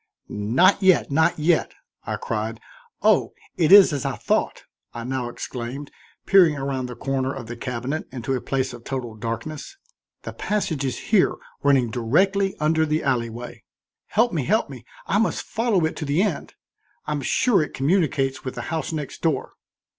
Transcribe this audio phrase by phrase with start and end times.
[0.29, 1.75] "Not yet, not yet,"
[2.07, 2.59] I cried.
[3.03, 3.33] "Oh!
[3.55, 4.63] it is as I thought,"
[4.95, 5.91] I now exclaimed,
[6.25, 9.77] peering around the corner of the cabinet into a place of total darkness.
[10.23, 13.63] "The passage is here, running directly under the alley way.
[14.07, 16.55] Help me, help me, I must follow it to the end.
[17.05, 19.53] I'm sure it communicates with the house next door."